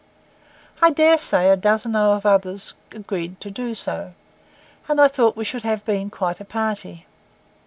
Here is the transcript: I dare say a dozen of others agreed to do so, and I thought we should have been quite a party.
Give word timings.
I 0.81 0.89
dare 0.89 1.19
say 1.19 1.47
a 1.51 1.55
dozen 1.55 1.95
of 1.95 2.25
others 2.25 2.73
agreed 2.91 3.39
to 3.41 3.51
do 3.51 3.75
so, 3.75 4.13
and 4.87 4.99
I 4.99 5.07
thought 5.07 5.37
we 5.37 5.45
should 5.45 5.61
have 5.61 5.85
been 5.85 6.09
quite 6.09 6.39
a 6.39 6.43
party. 6.45 7.05